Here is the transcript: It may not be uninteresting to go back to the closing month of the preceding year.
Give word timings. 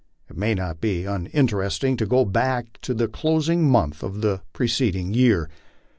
It 0.31 0.35
may 0.35 0.55
not 0.55 0.81
be 0.81 1.05
uninteresting 1.05 1.95
to 1.97 2.07
go 2.07 2.25
back 2.25 2.79
to 2.81 2.95
the 2.95 3.07
closing 3.07 3.69
month 3.69 4.01
of 4.01 4.21
the 4.21 4.41
preceding 4.51 5.13
year. 5.13 5.47